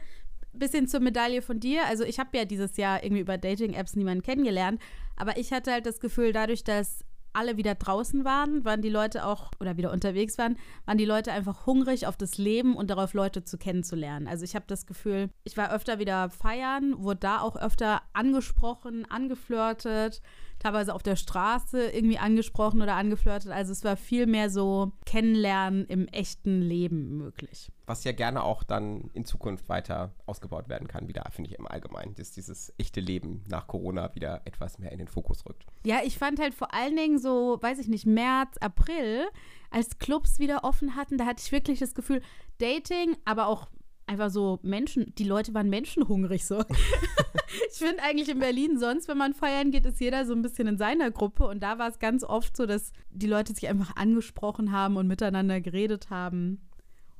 [0.52, 1.84] bisschen zur Medaille von dir.
[1.86, 4.80] Also ich habe ja dieses Jahr irgendwie über Dating-Apps niemanden kennengelernt,
[5.16, 9.26] aber ich hatte halt das Gefühl, dadurch, dass alle wieder draußen waren, waren die Leute
[9.26, 10.56] auch, oder wieder unterwegs waren,
[10.86, 14.28] waren die Leute einfach hungrig auf das Leben und darauf, Leute zu kennenzulernen.
[14.28, 19.04] Also ich habe das Gefühl, ich war öfter wieder feiern, wurde da auch öfter angesprochen,
[19.10, 20.22] angeflirtet
[20.64, 23.50] teilweise auf der Straße irgendwie angesprochen oder angeflirtet.
[23.50, 27.70] Also es war viel mehr so Kennenlernen im echten Leben möglich.
[27.86, 31.66] Was ja gerne auch dann in Zukunft weiter ausgebaut werden kann, wieder, finde ich im
[31.66, 35.66] Allgemeinen, dass dieses echte Leben nach Corona wieder etwas mehr in den Fokus rückt.
[35.84, 39.26] Ja, ich fand halt vor allen Dingen so, weiß ich nicht, März, April,
[39.70, 42.22] als Clubs wieder offen hatten, da hatte ich wirklich das Gefühl,
[42.58, 43.68] Dating, aber auch
[44.06, 46.60] einfach so Menschen, die Leute waren menschenhungrig so.
[47.70, 50.68] ich finde eigentlich in Berlin sonst, wenn man feiern geht, ist jeder so ein bisschen
[50.68, 53.96] in seiner Gruppe und da war es ganz oft so, dass die Leute sich einfach
[53.96, 56.60] angesprochen haben und miteinander geredet haben.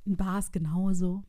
[0.05, 1.25] In Bars genauso.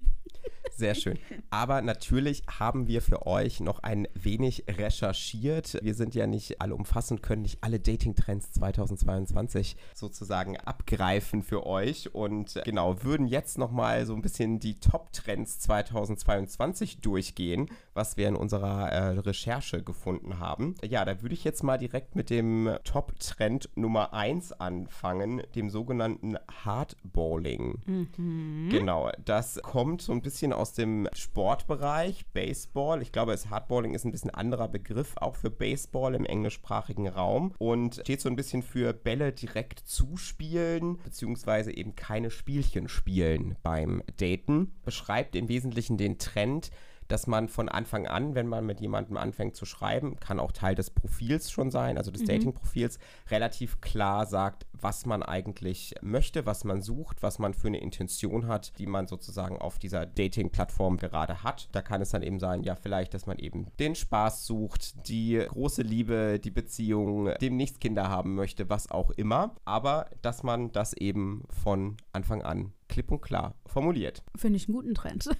[0.77, 1.17] Sehr schön.
[1.49, 5.77] Aber natürlich haben wir für euch noch ein wenig recherchiert.
[5.81, 12.13] Wir sind ja nicht alle umfassend, können nicht alle Dating-Trends 2022 sozusagen abgreifen für euch.
[12.13, 18.35] Und genau, würden jetzt nochmal so ein bisschen die Top-Trends 2022 durchgehen, was wir in
[18.35, 20.75] unserer äh, Recherche gefunden haben.
[20.83, 26.37] Ja, da würde ich jetzt mal direkt mit dem Top-Trend Nummer 1 anfangen, dem sogenannten
[26.65, 27.81] Hardballing.
[27.85, 28.64] Mhm.
[28.65, 28.69] Mhm.
[28.69, 33.01] Genau, das kommt so ein bisschen aus dem Sportbereich, Baseball.
[33.01, 37.53] Ich glaube, es Hardballing ist ein bisschen anderer Begriff auch für Baseball im englischsprachigen Raum
[37.59, 44.01] und steht so ein bisschen für Bälle direkt zuspielen, beziehungsweise eben keine Spielchen spielen beim
[44.17, 44.73] Daten.
[44.83, 46.71] Beschreibt im Wesentlichen den Trend,
[47.07, 50.75] dass man von Anfang an, wenn man mit jemandem anfängt zu schreiben, kann auch Teil
[50.75, 52.27] des Profils schon sein, also des mhm.
[52.27, 57.79] Dating-Profils, relativ klar sagt, was man eigentlich möchte, was man sucht, was man für eine
[57.79, 61.69] Intention hat, die man sozusagen auf dieser Dating-Plattform gerade hat.
[61.71, 65.43] Da kann es dann eben sein, ja, vielleicht, dass man eben den Spaß sucht, die
[65.47, 69.55] große Liebe, die Beziehung, demnächst Kinder haben möchte, was auch immer.
[69.65, 74.23] Aber dass man das eben von Anfang an klipp und klar formuliert.
[74.35, 75.29] Finde ich einen guten Trend.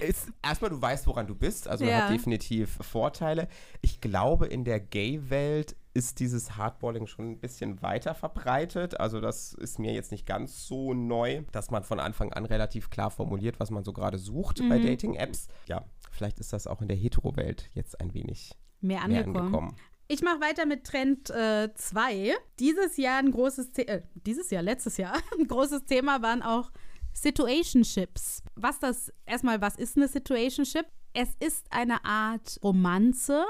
[0.00, 2.02] ist erstmal, du weißt, woran du bist, also ja.
[2.02, 3.48] hat definitiv Vorteile.
[3.80, 8.98] Ich glaube, in der Gay-Welt ist dieses Hardballing schon ein bisschen weiter verbreitet.
[8.98, 12.90] Also das ist mir jetzt nicht ganz so neu, dass man von Anfang an relativ
[12.90, 14.68] klar formuliert, was man so gerade sucht mhm.
[14.68, 15.48] bei Dating-Apps.
[15.66, 19.32] Ja, vielleicht ist das auch in der Hetero-Welt jetzt ein wenig mehr angekommen.
[19.32, 19.76] Mehr angekommen.
[20.08, 21.72] Ich mache weiter mit Trend 2.
[22.12, 26.42] Äh, dieses Jahr ein großes Thema, äh, dieses Jahr, letztes Jahr, ein großes Thema waren
[26.42, 26.70] auch
[27.12, 28.42] Situationships.
[28.54, 30.86] Was das, erstmal, was ist eine Situationship?
[31.12, 33.44] Es ist eine Art Romanze,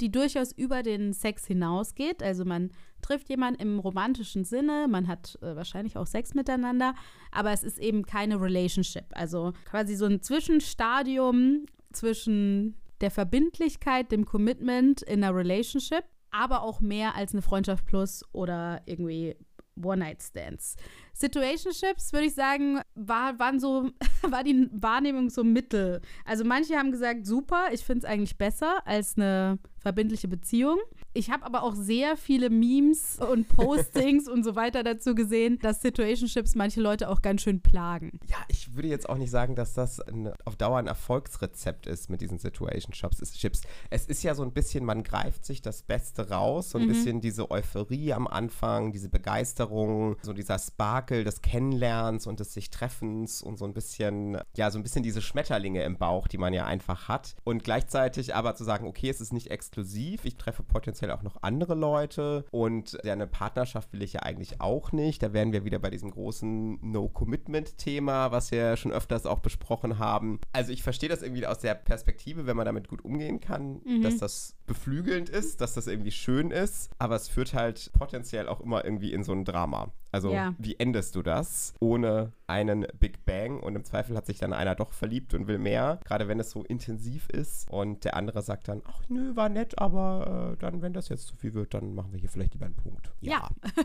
[0.00, 2.22] die durchaus über den Sex hinausgeht.
[2.22, 2.70] Also man
[3.02, 6.94] trifft jemanden im romantischen Sinne, man hat äh, wahrscheinlich auch Sex miteinander,
[7.32, 9.06] aber es ist eben keine Relationship.
[9.12, 16.80] Also quasi so ein Zwischenstadium zwischen der Verbindlichkeit, dem Commitment in einer Relationship, aber auch
[16.80, 19.36] mehr als eine Freundschaft plus oder irgendwie
[19.82, 20.76] One-Night-Stands.
[21.12, 23.90] Situationships, würde ich sagen, war, waren so,
[24.22, 26.00] war die Wahrnehmung so mittel.
[26.24, 30.78] Also manche haben gesagt, super, ich finde es eigentlich besser als eine verbindliche Beziehung.
[31.14, 35.80] Ich habe aber auch sehr viele Memes und Postings und so weiter dazu gesehen, dass
[35.80, 38.20] Situationships manche Leute auch ganz schön plagen.
[38.28, 42.10] Ja, ich würde jetzt auch nicht sagen, dass das ein, auf Dauer ein Erfolgsrezept ist
[42.10, 43.62] mit diesen Situationships.
[43.90, 46.88] Es ist ja so ein bisschen, man greift sich das Beste raus, so ein mhm.
[46.88, 52.70] bisschen diese Euphorie am Anfang, diese Begeisterung, so dieser Sparkle des Kennenlernens und des sich
[52.70, 56.52] Treffens und so ein bisschen, ja, so ein bisschen diese Schmetterlinge im Bauch, die man
[56.52, 57.34] ja einfach hat.
[57.44, 60.24] Und gleichzeitig aber zu sagen, okay, es ist nicht exklusiv exklusiv.
[60.24, 64.60] Ich treffe potenziell auch noch andere Leute und ja, eine Partnerschaft will ich ja eigentlich
[64.60, 65.22] auch nicht.
[65.22, 70.40] Da wären wir wieder bei diesem großen No-Commitment-Thema, was wir schon öfters auch besprochen haben.
[70.52, 74.02] Also ich verstehe das irgendwie aus der Perspektive, wenn man damit gut umgehen kann, mhm.
[74.02, 78.60] dass das beflügelnd ist, dass das irgendwie schön ist, aber es führt halt potenziell auch
[78.60, 79.92] immer irgendwie in so ein Drama.
[80.12, 80.54] Also, ja.
[80.58, 83.60] wie endest du das ohne einen Big Bang?
[83.60, 86.50] Und im Zweifel hat sich dann einer doch verliebt und will mehr, gerade wenn es
[86.50, 87.68] so intensiv ist.
[87.70, 91.26] Und der andere sagt dann: Ach, nö, war nett, aber äh, dann, wenn das jetzt
[91.26, 93.10] zu viel wird, dann machen wir hier vielleicht lieber einen Punkt.
[93.20, 93.50] Ja.
[93.76, 93.84] ja.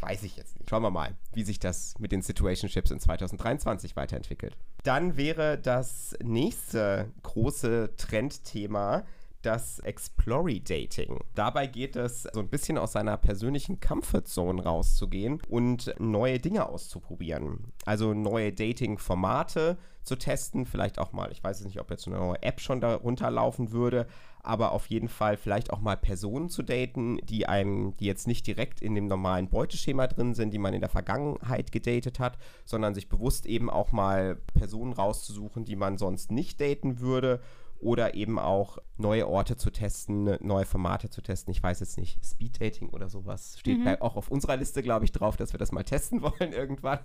[0.00, 0.70] Weiß ich jetzt nicht.
[0.70, 4.56] Schauen wir mal, wie sich das mit den Situationships in 2023 weiterentwickelt.
[4.84, 9.04] Dann wäre das nächste große Trendthema
[9.42, 11.20] das Explory Dating.
[11.34, 17.72] Dabei geht es so ein bisschen aus seiner persönlichen Comfortzone rauszugehen und neue Dinge auszuprobieren.
[17.84, 22.42] Also neue Dating-Formate zu testen, vielleicht auch mal, ich weiß nicht, ob jetzt eine neue
[22.42, 24.06] App schon darunter laufen würde,
[24.42, 28.46] aber auf jeden Fall vielleicht auch mal Personen zu daten, die einem, die jetzt nicht
[28.46, 32.94] direkt in dem normalen Beuteschema drin sind, die man in der Vergangenheit gedatet hat, sondern
[32.94, 37.40] sich bewusst eben auch mal Personen rauszusuchen, die man sonst nicht daten würde
[37.80, 41.52] oder eben auch neue Orte zu testen, neue Formate zu testen.
[41.52, 43.96] Ich weiß jetzt nicht, Speed Dating oder sowas steht mhm.
[44.00, 47.00] auch auf unserer Liste, glaube ich, drauf, dass wir das mal testen wollen irgendwann.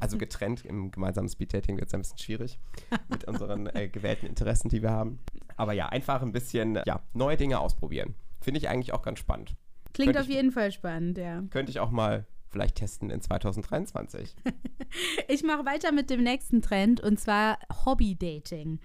[0.00, 2.58] also getrennt im gemeinsamen Speed Dating wird es ein bisschen schwierig
[3.08, 5.20] mit unseren äh, gewählten Interessen, die wir haben.
[5.56, 8.14] Aber ja, einfach ein bisschen ja, neue Dinge ausprobieren.
[8.40, 9.54] Finde ich eigentlich auch ganz spannend.
[9.92, 11.42] Klingt könnte auf ich, jeden Fall spannend, ja.
[11.50, 14.34] Könnte ich auch mal vielleicht testen in 2023.
[15.28, 18.80] ich mache weiter mit dem nächsten Trend und zwar Hobby-Dating.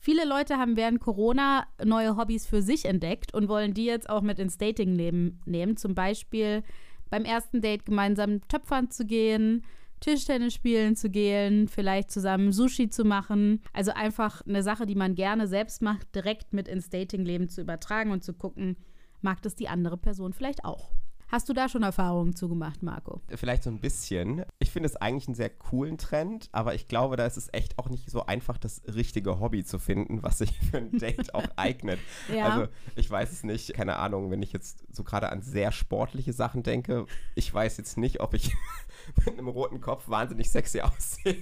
[0.00, 4.22] Viele Leute haben während Corona neue Hobbys für sich entdeckt und wollen die jetzt auch
[4.22, 5.40] mit ins Dating nehmen.
[5.44, 5.76] nehmen.
[5.76, 6.62] Zum Beispiel
[7.10, 9.64] beim ersten Date gemeinsam töpfern zu gehen,
[10.00, 13.60] Tischtennis spielen zu gehen, vielleicht zusammen Sushi zu machen.
[13.72, 18.12] Also einfach eine Sache, die man gerne selbst macht, direkt mit ins Datingleben zu übertragen
[18.12, 18.76] und zu gucken,
[19.20, 20.92] mag das die andere Person vielleicht auch.
[21.30, 23.20] Hast du da schon Erfahrungen zugemacht, Marco?
[23.34, 24.46] Vielleicht so ein bisschen.
[24.60, 27.78] Ich finde es eigentlich einen sehr coolen Trend, aber ich glaube, da ist es echt
[27.78, 31.44] auch nicht so einfach, das richtige Hobby zu finden, was sich für ein Date auch
[31.56, 32.00] eignet.
[32.34, 32.46] Ja.
[32.46, 36.32] Also ich weiß es nicht, keine Ahnung, wenn ich jetzt so gerade an sehr sportliche
[36.32, 38.56] Sachen denke, ich weiß jetzt nicht, ob ich
[39.26, 41.36] mit einem roten Kopf wahnsinnig sexy aussehe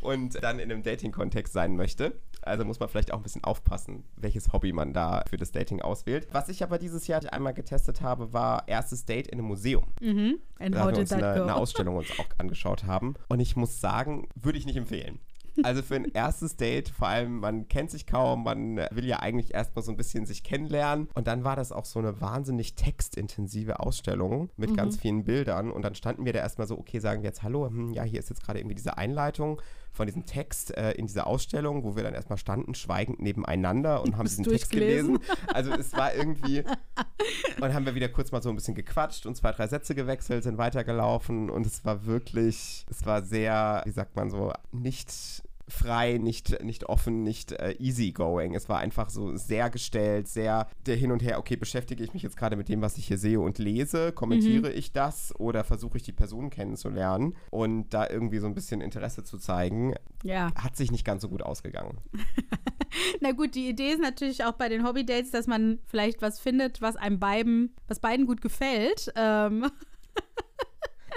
[0.00, 2.18] und dann in einem Dating-Kontext sein möchte.
[2.42, 5.80] Also muss man vielleicht auch ein bisschen aufpassen, welches Hobby man da für das Dating
[5.80, 6.28] auswählt.
[6.32, 9.84] Was ich aber dieses Jahr einmal getestet habe, war erstes Date in einem Museum.
[10.00, 10.38] Mhm.
[10.58, 13.14] And Da wir uns eine, eine Ausstellung uns auch angeschaut haben.
[13.28, 15.18] Und ich muss sagen, würde ich nicht empfehlen.
[15.62, 19.54] Also für ein erstes Date, vor allem, man kennt sich kaum, man will ja eigentlich
[19.54, 21.08] erstmal so ein bisschen sich kennenlernen.
[21.14, 24.74] Und dann war das auch so eine wahnsinnig textintensive Ausstellung mit Mhm.
[24.76, 25.70] ganz vielen Bildern.
[25.70, 28.18] Und dann standen wir da erstmal so, okay, sagen wir jetzt Hallo, hm, ja, hier
[28.18, 29.62] ist jetzt gerade irgendwie diese Einleitung
[29.94, 34.16] von diesem Text äh, in dieser Ausstellung, wo wir dann erstmal standen, schweigend nebeneinander und
[34.16, 35.20] haben diesen Text gelesen.
[35.52, 36.60] Also es war irgendwie.
[36.60, 39.94] Und dann haben wir wieder kurz mal so ein bisschen gequatscht und zwei, drei Sätze
[39.94, 45.43] gewechselt, sind weitergelaufen und es war wirklich, es war sehr, wie sagt man so, nicht
[45.68, 48.54] frei, nicht, nicht offen, nicht äh, easygoing.
[48.54, 52.22] Es war einfach so sehr gestellt, sehr der Hin und Her, okay, beschäftige ich mich
[52.22, 55.96] jetzt gerade mit dem, was ich hier sehe und lese, kommentiere ich das oder versuche
[55.96, 60.52] ich die Person kennenzulernen und da irgendwie so ein bisschen Interesse zu zeigen, Ja.
[60.54, 61.98] hat sich nicht ganz so gut ausgegangen.
[63.20, 66.80] Na gut, die Idee ist natürlich auch bei den Hobbydates, dass man vielleicht was findet,
[66.80, 69.12] was einem beiden, was beiden gut gefällt.
[69.16, 69.66] Ähm,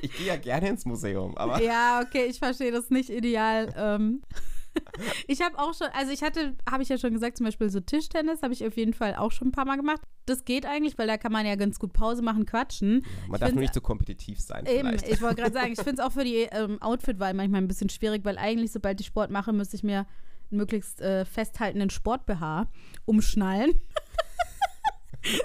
[0.02, 3.74] Ich gehe ja gerne ins Museum, aber ja, okay, ich verstehe das nicht ideal.
[3.76, 4.22] Ähm,
[5.28, 7.80] ich habe auch schon, also ich hatte, habe ich ja schon gesagt, zum Beispiel so
[7.80, 10.02] Tischtennis habe ich auf jeden Fall auch schon ein paar Mal gemacht.
[10.26, 13.06] Das geht eigentlich, weil da kann man ja ganz gut Pause machen, quatschen.
[13.28, 15.08] man Ich darf nur nicht so kompetitiv sein Eben, vielleicht.
[15.08, 17.90] ich wollte gerade sagen, ich finde es auch für die ähm, Outfitwahl manchmal ein bisschen
[17.90, 20.06] schwierig, weil eigentlich, sobald ich Sport mache, müsste ich mir
[20.50, 22.68] einen möglichst äh, festhaltenden Sport-BH
[23.06, 23.82] umschnallen.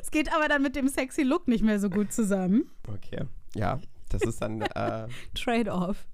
[0.01, 2.71] Es geht aber dann mit dem sexy Look nicht mehr so gut zusammen.
[2.87, 3.25] Okay,
[3.57, 3.81] ja,
[4.12, 6.07] das ist dann äh, Trade-off.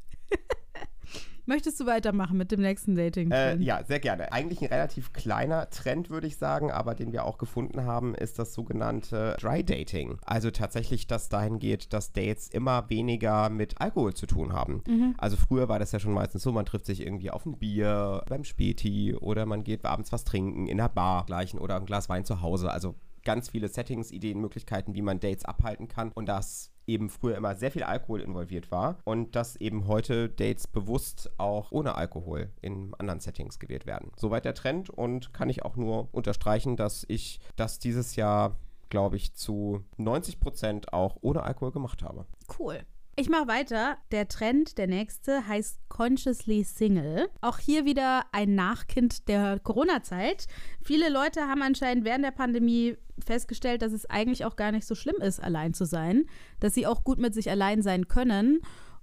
[1.49, 4.33] Möchtest du weitermachen mit dem nächsten dating Äh, ja, sehr gerne.
[4.33, 8.39] Eigentlich ein relativ kleiner Trend, würde ich sagen, aber den wir auch gefunden haben, ist
[8.39, 10.19] das sogenannte Dry Dating.
[10.27, 14.83] Also tatsächlich, dass dahin geht, dass Dates immer weniger mit Alkohol zu tun haben.
[15.17, 18.25] Also früher war das ja schon meistens so, man trifft sich irgendwie auf ein Bier
[18.29, 22.11] beim Späti oder man geht abends was trinken in einer Bar gleichen oder ein Glas
[22.11, 22.71] Wein zu Hause.
[22.71, 27.37] Also ganz viele Settings, Ideen, Möglichkeiten, wie man Dates abhalten kann und das eben früher
[27.37, 32.51] immer sehr viel Alkohol involviert war und dass eben heute Dates bewusst auch ohne Alkohol
[32.61, 34.11] in anderen Settings gewählt werden.
[34.17, 38.57] Soweit der Trend und kann ich auch nur unterstreichen, dass ich das dieses Jahr,
[38.89, 42.27] glaube ich, zu 90 Prozent auch ohne Alkohol gemacht habe.
[42.59, 42.81] Cool.
[43.21, 43.97] Ich mache weiter.
[44.13, 47.29] Der Trend, der nächste, heißt Consciously Single.
[47.41, 50.47] Auch hier wieder ein Nachkind der Corona-Zeit.
[50.85, 54.95] Viele Leute haben anscheinend während der Pandemie festgestellt, dass es eigentlich auch gar nicht so
[54.95, 56.27] schlimm ist, allein zu sein.
[56.61, 58.61] Dass sie auch gut mit sich allein sein können.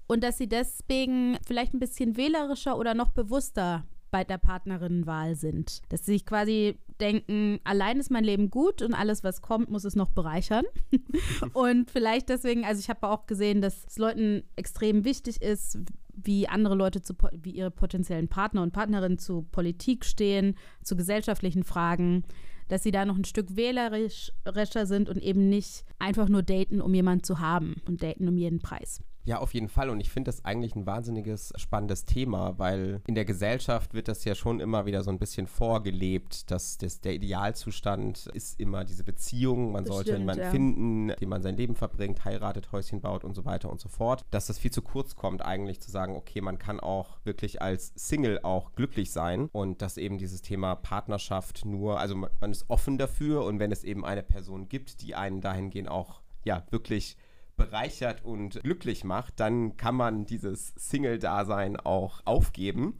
[0.07, 3.83] Und dass sie deswegen vielleicht ein bisschen wählerischer oder noch bewusster
[4.15, 5.81] bei der Partnerinnenwahl sind.
[5.89, 9.83] Dass sie sich quasi denken, allein ist mein Leben gut und alles, was kommt, muss
[9.83, 10.63] es noch bereichern.
[11.53, 15.79] und vielleicht deswegen, also ich habe auch gesehen, dass es Leuten extrem wichtig ist,
[16.13, 21.65] wie andere Leute zu, wie ihre potenziellen Partner und Partnerinnen zu Politik stehen, zu gesellschaftlichen
[21.65, 22.23] Fragen,
[22.69, 26.93] dass sie da noch ein Stück wählerischer sind und eben nicht einfach nur daten, um
[26.93, 29.01] jemanden zu haben und daten um jeden Preis.
[29.25, 29.89] Ja, auf jeden Fall.
[29.89, 34.23] Und ich finde das eigentlich ein wahnsinniges spannendes Thema, weil in der Gesellschaft wird das
[34.23, 39.03] ja schon immer wieder so ein bisschen vorgelebt, dass das, der Idealzustand ist immer diese
[39.03, 39.71] Beziehung.
[39.71, 40.51] Man Das sollte stimmt, jemanden ja.
[40.51, 44.23] finden, dem man sein Leben verbringt, heiratet, Häuschen baut und so weiter und so fort.
[44.29, 47.93] Dass das viel zu kurz kommt, eigentlich zu sagen, okay, man kann auch wirklich als
[47.95, 52.65] Single auch glücklich sein und dass eben dieses Thema Partnerschaft nur, also man, man ist
[52.67, 57.17] offen dafür und wenn es eben eine Person gibt, die einen dahingehend auch, ja, wirklich
[57.57, 62.97] bereichert und glücklich macht, dann kann man dieses Single-Dasein auch aufgeben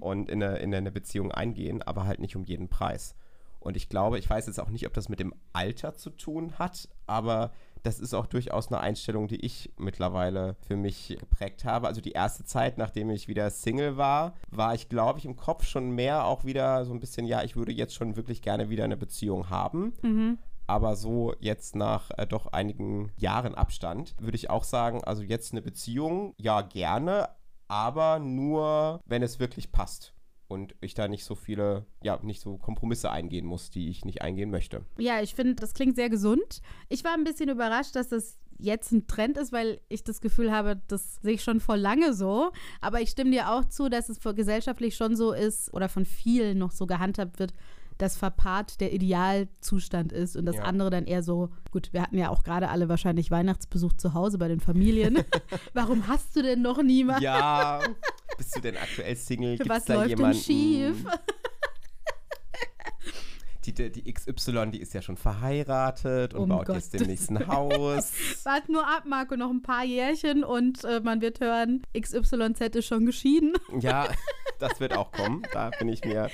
[0.00, 3.14] und in eine, in eine Beziehung eingehen, aber halt nicht um jeden Preis.
[3.60, 6.58] Und ich glaube, ich weiß jetzt auch nicht, ob das mit dem Alter zu tun
[6.58, 7.52] hat, aber
[7.84, 11.88] das ist auch durchaus eine Einstellung, die ich mittlerweile für mich geprägt habe.
[11.88, 15.64] Also die erste Zeit, nachdem ich wieder Single war, war ich, glaube ich, im Kopf
[15.64, 18.84] schon mehr auch wieder so ein bisschen, ja, ich würde jetzt schon wirklich gerne wieder
[18.84, 19.92] eine Beziehung haben.
[20.72, 25.52] Aber so jetzt nach äh, doch einigen Jahren Abstand würde ich auch sagen, also jetzt
[25.52, 27.28] eine Beziehung, ja gerne,
[27.68, 30.14] aber nur, wenn es wirklich passt.
[30.48, 34.22] Und ich da nicht so viele, ja, nicht so Kompromisse eingehen muss, die ich nicht
[34.22, 34.86] eingehen möchte.
[34.96, 36.62] Ja, ich finde, das klingt sehr gesund.
[36.88, 40.52] Ich war ein bisschen überrascht, dass das jetzt ein Trend ist, weil ich das Gefühl
[40.52, 42.50] habe, das sehe ich schon vor lange so.
[42.80, 46.56] Aber ich stimme dir auch zu, dass es gesellschaftlich schon so ist oder von vielen
[46.56, 47.52] noch so gehandhabt wird,
[48.02, 50.64] dass verpaart der Idealzustand ist und das Ja.
[50.64, 54.38] andere dann eher so, gut, wir hatten ja auch gerade alle wahrscheinlich Weihnachtsbesuch zu Hause
[54.38, 55.20] bei den Familien.
[55.72, 57.22] Warum hast du denn noch niemanden?
[57.22, 57.80] Ja,
[58.36, 59.56] bist du denn aktuell Single?
[59.56, 60.38] Gibt's Was da läuft denn jemanden?
[60.40, 61.04] schief?
[63.64, 67.46] Die, die, XY, die ist ja schon verheiratet und Um baut jetzt Gottes demnächst ein
[67.46, 68.12] Haus.
[68.44, 72.86] Wart nur ab, Marco, noch ein paar Jährchen und äh, man wird hören, XYZ ist
[72.86, 73.52] schon geschieden.
[73.78, 74.08] Ja,
[74.58, 75.42] das wird auch kommen.
[75.52, 76.28] Da bin ich mir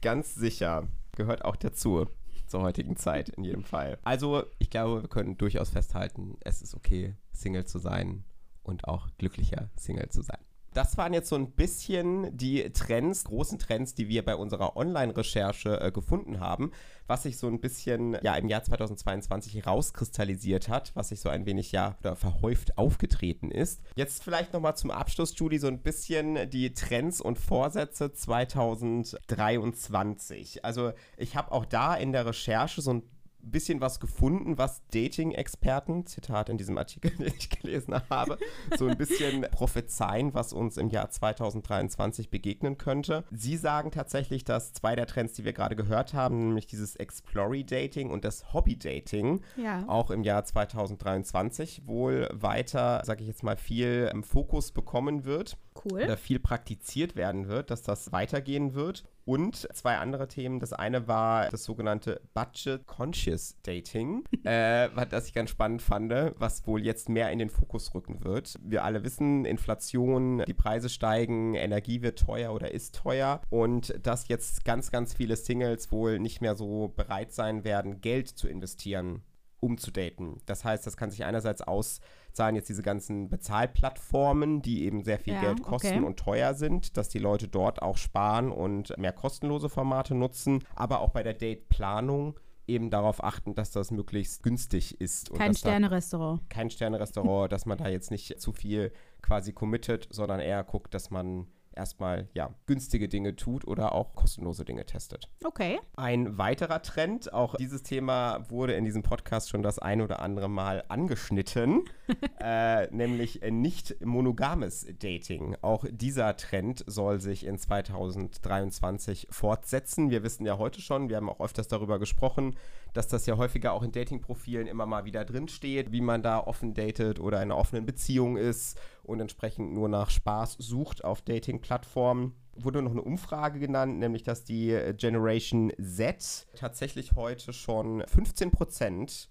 [0.00, 0.86] ganz sicher.
[1.18, 2.06] Gehört auch dazu.
[2.46, 3.98] zur heutigen Zeit in jedem Fall.
[4.04, 8.24] Also, ich glaube, wir können durchaus festhalten, es ist okay, Single zu sein
[8.62, 10.38] und auch glücklicher Single zu sein.
[10.74, 15.80] Das waren jetzt so ein bisschen die Trends, großen Trends, die wir bei unserer Online-Recherche
[15.80, 16.70] äh, gefunden haben,
[17.06, 21.44] was sich so ein bisschen ja im Jahr 2022 rauskristallisiert hat, was sich so ein
[21.46, 23.80] wenig ja oder verhäuft aufgetreten ist.
[23.96, 30.64] Jetzt vielleicht nochmal zum Abschluss, Judy, so ein bisschen die Trends und Vorsätze 2023.
[30.64, 33.02] Also ich habe auch da in der Recherche so ein
[33.50, 38.38] bisschen was gefunden, was Dating-Experten, Zitat in diesem Artikel, den ich gelesen habe,
[38.76, 43.24] so ein bisschen prophezeien, was uns im Jahr 2023 begegnen könnte.
[43.30, 48.10] Sie sagen tatsächlich, dass zwei der Trends, die wir gerade gehört haben, nämlich dieses Explory-Dating
[48.10, 49.84] und das Hobby-Dating, ja.
[49.88, 55.56] auch im Jahr 2023 wohl weiter, sage ich jetzt mal, viel im Fokus bekommen wird.
[55.84, 56.02] Cool.
[56.02, 59.04] Oder viel praktiziert werden wird, dass das weitergehen wird.
[59.24, 60.58] Und zwei andere Themen.
[60.58, 66.66] Das eine war das sogenannte Budget Conscious Dating, äh, was ich ganz spannend fand, was
[66.66, 68.58] wohl jetzt mehr in den Fokus rücken wird.
[68.62, 74.28] Wir alle wissen, Inflation, die Preise steigen, Energie wird teuer oder ist teuer und dass
[74.28, 79.22] jetzt ganz, ganz viele Singles wohl nicht mehr so bereit sein werden, Geld zu investieren
[79.60, 80.40] um zu daten.
[80.46, 85.34] Das heißt, das kann sich einerseits auszahlen, jetzt diese ganzen Bezahlplattformen, die eben sehr viel
[85.34, 86.04] ja, Geld kosten okay.
[86.04, 91.00] und teuer sind, dass die Leute dort auch sparen und mehr kostenlose Formate nutzen, aber
[91.00, 95.32] auch bei der Dateplanung eben darauf achten, dass das möglichst günstig ist.
[95.34, 96.48] Kein Sterne-Restaurant.
[96.50, 98.92] Kein Sterne-Restaurant, dass man da jetzt nicht zu viel
[99.22, 101.46] quasi committet, sondern eher guckt, dass man
[101.78, 105.30] erstmal ja günstige Dinge tut oder auch kostenlose Dinge testet.
[105.44, 105.80] Okay.
[105.96, 110.48] Ein weiterer Trend, auch dieses Thema wurde in diesem Podcast schon das ein oder andere
[110.48, 111.84] Mal angeschnitten,
[112.40, 115.56] äh, nämlich nicht monogames Dating.
[115.62, 120.10] Auch dieser Trend soll sich in 2023 fortsetzen.
[120.10, 122.56] Wir wissen ja heute schon, wir haben auch öfters darüber gesprochen,
[122.92, 126.74] dass das ja häufiger auch in Dating-Profilen immer mal wieder drinsteht, wie man da offen
[126.74, 132.34] datet oder in einer offenen Beziehung ist und entsprechend nur nach Spaß sucht auf Dating-Plattformen.
[132.56, 139.28] Wurde noch eine Umfrage genannt, nämlich dass die Generation Z tatsächlich heute schon 15 Prozent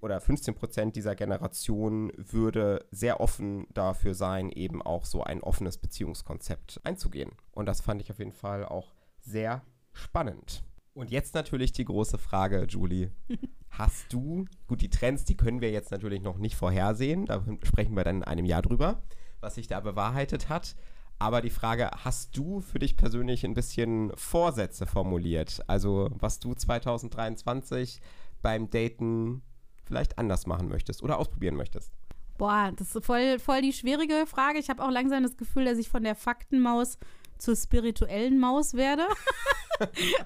[0.00, 5.76] oder 15 Prozent dieser Generation würde sehr offen dafür sein, eben auch so ein offenes
[5.76, 7.32] Beziehungskonzept einzugehen.
[7.52, 10.64] Und das fand ich auf jeden Fall auch sehr spannend.
[10.92, 13.12] Und jetzt natürlich die große Frage, Julie.
[13.70, 17.96] Hast du, gut, die Trends, die können wir jetzt natürlich noch nicht vorhersehen, da sprechen
[17.96, 19.00] wir dann in einem Jahr drüber,
[19.40, 20.74] was sich da bewahrheitet hat.
[21.20, 25.62] Aber die Frage, hast du für dich persönlich ein bisschen Vorsätze formuliert?
[25.66, 28.00] Also, was du 2023
[28.42, 29.42] beim Daten
[29.84, 31.92] vielleicht anders machen möchtest oder ausprobieren möchtest?
[32.38, 34.58] Boah, das ist voll, voll die schwierige Frage.
[34.58, 36.98] Ich habe auch langsam das Gefühl, dass ich von der Faktenmaus
[37.36, 39.06] zur spirituellen Maus werde.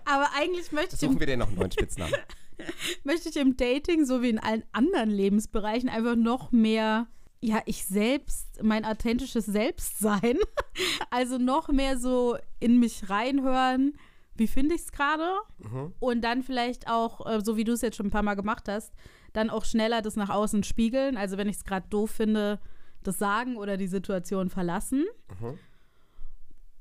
[0.04, 1.00] Aber eigentlich möchte ich.
[1.00, 2.14] Suchen wir dir noch einen neuen Spitznamen.
[3.04, 7.06] möchte ich im Dating, so wie in allen anderen Lebensbereichen, einfach noch mehr,
[7.40, 10.38] ja, ich selbst, mein authentisches Selbst sein.
[11.10, 13.94] also noch mehr so in mich reinhören.
[14.36, 15.30] Wie finde ich es gerade?
[15.58, 15.92] Mhm.
[16.00, 18.68] Und dann vielleicht auch, äh, so wie du es jetzt schon ein paar Mal gemacht
[18.68, 18.92] hast,
[19.32, 21.16] dann auch schneller das nach außen spiegeln.
[21.16, 22.60] Also wenn ich es gerade doof finde,
[23.02, 25.04] das sagen oder die Situation verlassen.
[25.40, 25.58] Mhm.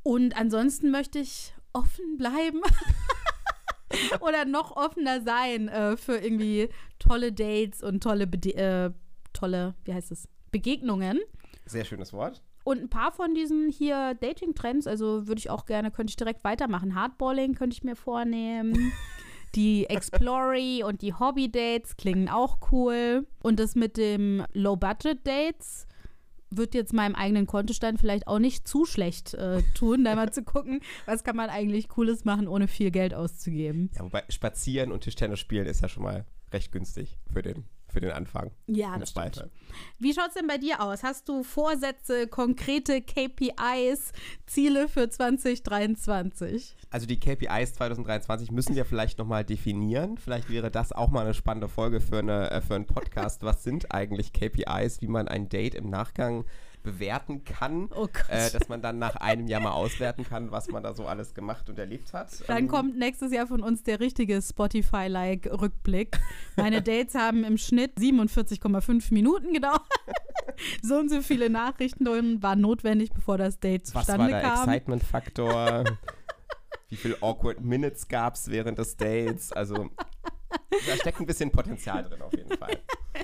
[0.03, 2.61] Und ansonsten möchte ich offen bleiben.
[4.21, 8.91] Oder noch offener sein äh, für irgendwie tolle Dates und tolle, Bede äh,
[9.33, 11.19] tolle, wie heißt es, Begegnungen.
[11.65, 12.41] Sehr schönes Wort.
[12.63, 16.43] Und ein paar von diesen hier Dating-Trends, also würde ich auch gerne, könnte ich direkt
[16.43, 16.95] weitermachen.
[16.95, 18.93] Hardballing könnte ich mir vornehmen.
[19.55, 23.27] Die Explory und die Hobby-Dates klingen auch cool.
[23.43, 25.87] Und das mit dem Low-Budget-Dates
[26.57, 30.43] wird jetzt meinem eigenen Kontostand vielleicht auch nicht zu schlecht äh, tun, da mal zu
[30.43, 33.89] gucken, was kann man eigentlich Cooles machen, ohne viel Geld auszugeben.
[33.95, 38.01] Ja, wobei Spazieren und Tischtennis spielen ist ja schon mal recht günstig für den für
[38.01, 38.51] den Anfang.
[38.67, 39.49] Ja, das stimmt.
[39.99, 41.03] Wie schaut es denn bei dir aus?
[41.03, 44.11] Hast du Vorsätze, konkrete KPIs,
[44.45, 46.75] Ziele für 2023?
[46.89, 50.17] Also die KPIs 2023 müssen wir vielleicht nochmal definieren.
[50.17, 53.43] Vielleicht wäre das auch mal eine spannende Folge für, eine, äh, für einen Podcast.
[53.43, 56.45] Was sind eigentlich KPIs, wie man ein Date im Nachgang
[56.83, 60.83] bewerten kann, oh äh, dass man dann nach einem Jahr mal auswerten kann, was man
[60.83, 62.29] da so alles gemacht und erlebt hat.
[62.47, 66.19] Dann ähm, kommt nächstes Jahr von uns der richtige Spotify-like Rückblick.
[66.57, 69.81] Meine Dates haben im Schnitt 47,5 Minuten gedauert.
[70.81, 74.33] so und so viele Nachrichten waren notwendig, bevor das Date zustande kam.
[74.33, 75.83] Was war der Excitement-Faktor?
[76.89, 79.51] Wie viele awkward Minutes gab es während des Dates?
[79.51, 79.89] Also
[80.69, 82.77] da steckt ein bisschen Potenzial drin auf jeden Fall.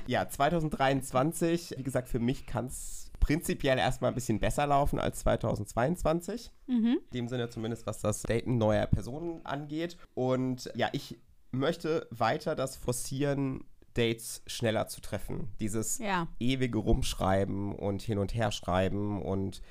[0.07, 5.19] Ja, 2023, wie gesagt, für mich kann es prinzipiell erstmal ein bisschen besser laufen als
[5.19, 6.51] 2022.
[6.67, 6.99] Mhm.
[7.11, 9.97] In dem Sinne zumindest, was das Daten neuer Personen angeht.
[10.13, 11.17] Und ja, ich
[11.51, 13.63] möchte weiter das forcieren,
[13.95, 15.49] Dates schneller zu treffen.
[15.59, 16.27] Dieses Ja.
[16.39, 19.61] ewige Rumschreiben und hin und her schreiben und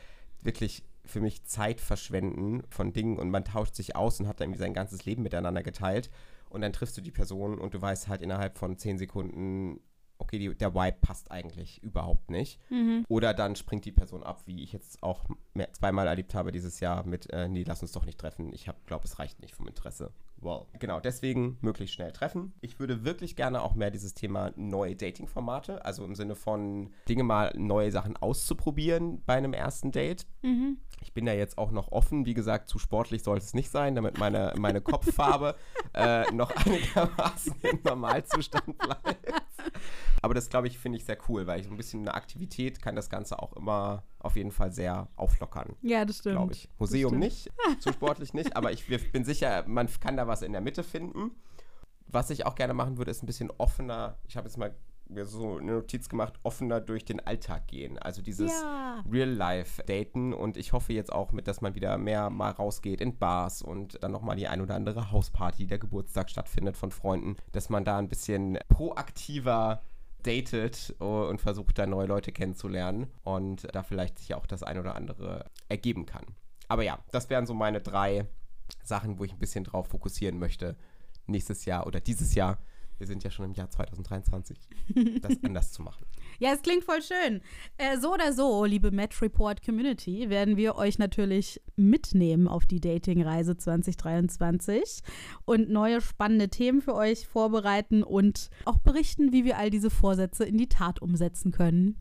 [0.42, 4.48] wirklich für mich Zeit verschwenden von Dingen und man tauscht sich aus und hat dann
[4.48, 6.10] irgendwie sein ganzes Leben miteinander geteilt
[6.50, 9.80] und dann triffst du die Person und du weißt halt innerhalb von zehn Sekunden,
[10.18, 12.60] okay, die, der Vibe passt eigentlich überhaupt nicht.
[12.70, 13.04] Mhm.
[13.08, 16.80] Oder dann springt die Person ab, wie ich jetzt auch mehr, zweimal erlebt habe dieses
[16.80, 18.52] Jahr mit, äh, nee, lass uns doch nicht treffen.
[18.52, 20.12] Ich glaube, es reicht nicht vom Interesse.
[20.40, 20.66] Wow.
[20.78, 22.52] Genau, deswegen möglichst schnell treffen.
[22.60, 27.24] Ich würde wirklich gerne auch mehr dieses Thema neue Dating-Formate, also im Sinne von Dinge
[27.24, 30.26] mal neue Sachen auszuprobieren bei einem ersten Date.
[30.42, 30.78] Mhm.
[31.00, 32.26] Ich bin da jetzt auch noch offen.
[32.26, 35.56] Wie gesagt, zu sportlich sollte es nicht sein, damit meine, meine Kopffarbe
[35.94, 39.32] äh, noch einigermaßen im Normalzustand bleibt.
[40.22, 42.82] Aber das, glaube ich, finde ich sehr cool, weil ich so ein bisschen eine Aktivität
[42.82, 46.36] kann das Ganze auch immer auf jeden Fall sehr auflockern, Ja, das stimmt.
[46.36, 46.68] glaube ich.
[46.78, 47.22] Museum stimmt.
[47.24, 47.50] nicht,
[47.80, 51.30] zu sportlich nicht, aber ich bin sicher, man kann da was in der Mitte finden.
[52.10, 54.16] Was ich auch gerne machen würde, ist ein bisschen offener.
[54.26, 54.74] Ich habe jetzt mal
[55.10, 57.98] mir so eine Notiz gemacht, offener durch den Alltag gehen.
[57.98, 59.04] Also dieses Ja.
[59.10, 63.62] Real-Life-Daten und ich hoffe jetzt auch mit, dass man wieder mehr mal rausgeht in Bars
[63.62, 67.84] und dann nochmal die ein oder andere Hausparty, der Geburtstag stattfindet von Freunden, dass man
[67.84, 69.80] da ein bisschen proaktiver
[70.22, 74.94] datet und versucht da neue Leute kennenzulernen und da vielleicht sich auch das ein oder
[74.96, 76.24] andere ergeben kann.
[76.68, 78.26] Aber ja, das wären so meine drei
[78.82, 80.76] Sachen, wo ich ein bisschen drauf fokussieren möchte
[81.26, 82.58] nächstes Jahr oder dieses Jahr.
[82.98, 84.58] Wir sind ja schon im Jahr 2023,
[85.22, 86.04] das anders zu machen.
[86.38, 87.40] Ja, es klingt voll schön.
[87.76, 92.80] Äh, so oder so, liebe Match Report Community, werden wir euch natürlich mitnehmen auf die
[92.80, 95.00] Dating-Reise 2023
[95.44, 100.44] und neue spannende Themen für euch vorbereiten und auch berichten, wie wir all diese Vorsätze
[100.44, 101.96] in die Tat umsetzen können.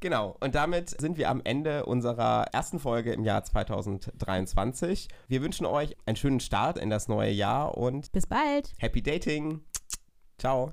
[0.00, 5.08] Genau, und damit sind wir am Ende unserer ersten Folge im Jahr 2023.
[5.26, 8.74] Wir wünschen euch einen schönen Start in das neue Jahr und Bis bald.
[8.78, 9.62] Happy Dating.
[10.38, 10.72] Ciao.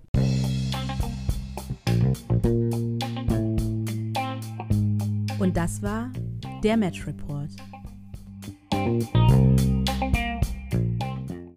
[5.39, 6.11] Und das war
[6.64, 7.49] der Match Report.